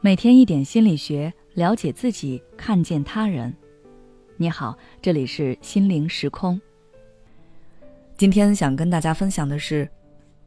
[0.00, 3.54] 每天一点心理学，了解自己，看见他人。
[4.36, 6.60] 你好，这里是心灵时空。
[8.16, 9.88] 今天想跟大家分享的是，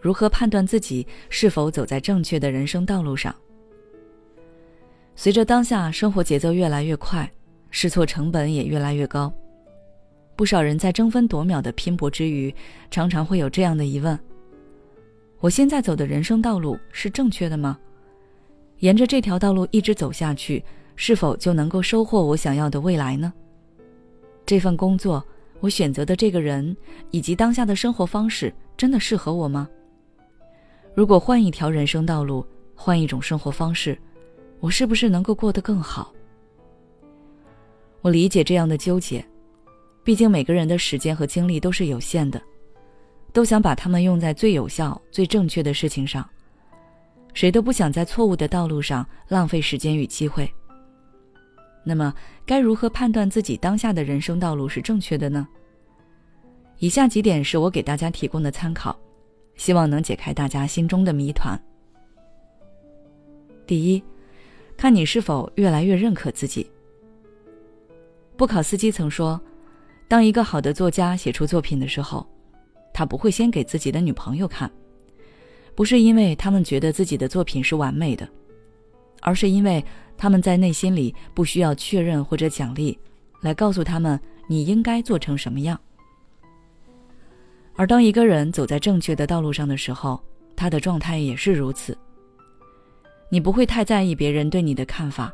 [0.00, 3.34] 如何判断自己是否走在正确的人生道路上。
[5.14, 7.30] 随着当下生活节奏越来越快，
[7.70, 9.32] 试错成本也越来越高，
[10.36, 12.54] 不少人在争分夺秒的拼搏之余，
[12.90, 14.18] 常常会有这样的疑问：
[15.40, 17.78] 我现在走的人生道路是正确的吗？
[18.80, 20.62] 沿着这条道路一直走下去，
[20.96, 23.32] 是否就能够收获我想要的未来呢？
[24.44, 25.24] 这份工作，
[25.60, 26.76] 我选择的这个人，
[27.10, 29.68] 以及当下的生活方式，真的适合我吗？
[30.94, 33.98] 如果换一条人生道路，换一种生活方式，
[34.60, 36.12] 我是不是能够过得更好？
[38.02, 39.24] 我理解这样的纠结，
[40.04, 42.40] 毕竟每个人的时间和精力都是有限的，
[43.32, 46.28] 都想把它们用在最有效、最正确的事情上。
[47.36, 50.50] 谁都不想在错误的道路上浪费时间与机会。
[51.84, 52.12] 那么，
[52.46, 55.46] 该如何判断自己当下的人生道路是正确的呢？
[56.78, 58.98] 以下几点是我给大家提供的参考，
[59.54, 61.60] 希望能解开大家心中的谜团。
[63.66, 64.02] 第一，
[64.74, 66.66] 看你是否越来越认可自己。
[68.34, 69.38] 布考斯基曾说
[70.08, 72.26] ：“当一个好的作家写出作品的时候，
[72.94, 74.70] 他不会先给自己的女朋友看。”
[75.76, 78.26] 不是因为他们觉得自己的作品是完美的，
[79.20, 79.84] 而是因为
[80.16, 82.98] 他们在内心里不需要确认或者奖励，
[83.42, 84.18] 来告诉他们
[84.48, 85.78] 你应该做成什么样。
[87.74, 90.18] 而当一个人走在正确的道路上的时候，
[90.56, 91.96] 他的状态也是如此。
[93.28, 95.30] 你不会太在意别人对你的看法，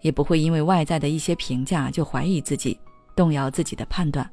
[0.00, 2.76] 也不会因为外在的一些评价就怀疑自己，
[3.14, 4.28] 动摇自己的判断。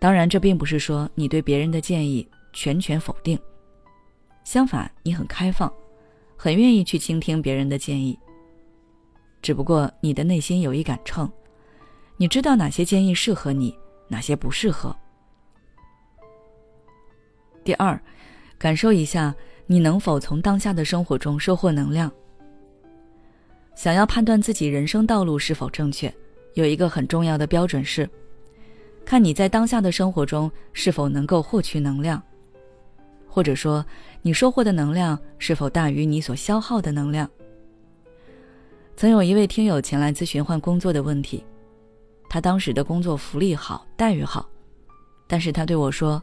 [0.00, 3.38] 当然，这并不是说你对别人的建议全权否定。
[4.48, 5.70] 相反，你很开放，
[6.34, 8.18] 很愿意去倾听别人的建议。
[9.42, 11.30] 只不过你的内心有一杆秤，
[12.16, 13.76] 你知道哪些建议适合你，
[14.08, 14.96] 哪些不适合。
[17.62, 18.00] 第二，
[18.56, 19.34] 感受一下
[19.66, 22.10] 你能否从当下的生活中收获能量。
[23.74, 26.10] 想要判断自己人生道路是否正确，
[26.54, 28.08] 有一个很重要的标准是，
[29.04, 32.22] 看你在当下的生活中是否能够获取能量。
[33.38, 33.86] 或者说，
[34.20, 37.30] 你收获的能量是否大于你所消耗的能量？
[38.96, 41.44] 曾有一位听友前来咨询换工作的问题，
[42.28, 44.48] 他当时的工作福利好，待遇好，
[45.28, 46.20] 但是他对我说，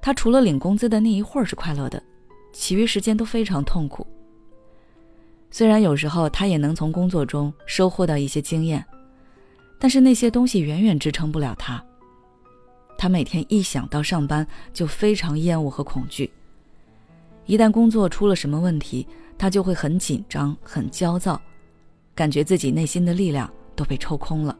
[0.00, 2.00] 他除了领工资的那一会儿是快乐的，
[2.52, 4.06] 其余时间都非常痛苦。
[5.50, 8.84] 虽然有时候他也能从工作中收获到一些经验，
[9.76, 11.84] 但是那些东西远远支撑不了他。
[12.98, 16.30] 他每天一想到上班就非常厌恶和恐惧。
[17.46, 19.06] 一旦工作出了什么问题，
[19.38, 21.40] 他就会很紧张、很焦躁，
[22.14, 24.58] 感觉自己内心的力量都被抽空了。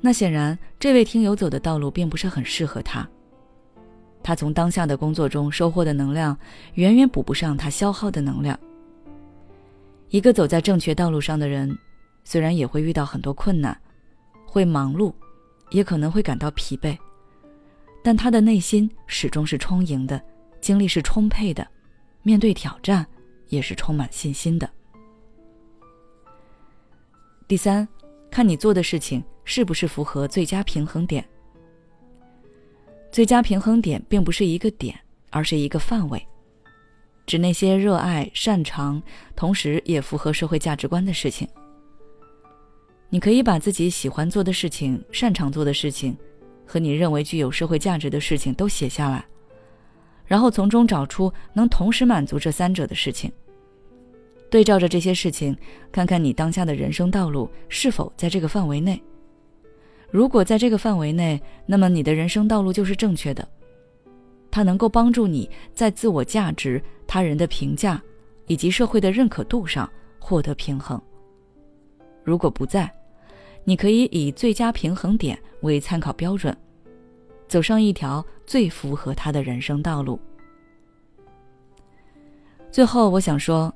[0.00, 3.06] 那显然，这位听友走的道路并不是很适合他。
[4.22, 6.36] 他从当下的工作中收获的能量，
[6.74, 8.58] 远远补不上他消耗的能量。
[10.08, 11.76] 一个走在正确道路上的人，
[12.24, 13.78] 虽然也会遇到很多困难，
[14.46, 15.12] 会忙碌。
[15.70, 16.96] 也可能会感到疲惫，
[18.02, 20.22] 但他的内心始终是充盈的，
[20.60, 21.66] 精力是充沛的，
[22.22, 23.06] 面对挑战
[23.48, 24.68] 也是充满信心的。
[27.46, 27.86] 第三，
[28.30, 31.24] 看你做的事情是不是符合最佳平衡点。
[33.12, 34.98] 最佳平衡点并不是一个点，
[35.30, 36.26] 而是一个范围，
[37.26, 39.02] 指那些热爱、擅长，
[39.36, 41.48] 同时也符合社会价值观的事情。
[43.14, 46.16] 你可以把自己喜欢做的事情、擅长做的事情，
[46.66, 49.24] 和你认为具有社会价值的事情都写下来，
[50.26, 53.30] 然后从中找出能同时满足这三者的事情。
[54.50, 55.56] 对照着这些事情，
[55.92, 59.00] 看看你当下的人生道路是否在这个范围内。
[60.10, 63.48] 如果在这个范围内，那么你的人生道路就是正确的，
[64.50, 68.02] 它能够帮助你在自我价值、他人的评价
[68.48, 69.88] 以及社会的认可度上
[70.18, 71.00] 获得平衡。
[72.24, 72.92] 如果不在，
[73.66, 76.54] 你可以以最佳平衡点为参考标准，
[77.48, 80.20] 走上一条最符合他的人生道路。
[82.70, 83.72] 最后，我想说，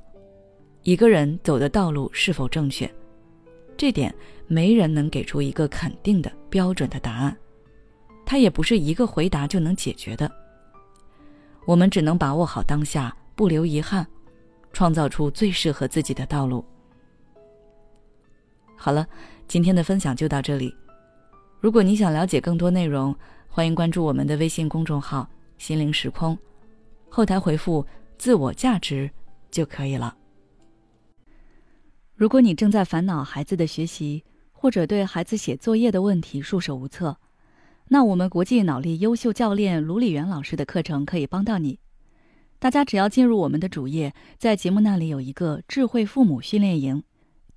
[0.82, 2.92] 一个人走的道路是否正确，
[3.78, 4.14] 这点
[4.46, 7.34] 没人能给出一个肯定的标准的答案，
[8.26, 10.30] 它也不是一个回答就能解决的。
[11.64, 14.06] 我们只能把握好当下，不留遗憾，
[14.70, 16.62] 创造出最适合自己的道路。
[18.76, 19.08] 好了。
[19.48, 20.76] 今天的分享就到这里。
[21.58, 23.16] 如果你想了解更多内容，
[23.48, 26.36] 欢迎关注我们的微信公众号“心灵时空”，
[27.08, 27.84] 后台回复
[28.18, 29.10] “自我价值”
[29.50, 30.14] 就可以了。
[32.14, 34.22] 如果你正在烦恼孩子的学习，
[34.52, 37.16] 或者对孩子写作业的问题束手无策，
[37.88, 41.78] 那我们国际脑力优秀教练卢礼元老师的课程可以帮到你。
[42.58, 47.02] 大家只要进入我们的主页，在节目那里有一个智慧父母训练营，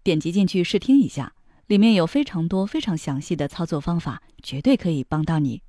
[0.04, 1.34] 点击进去试听一下，
[1.71, 5.62] 里面有非常多非常详细的操作方法，绝对可以帮到你。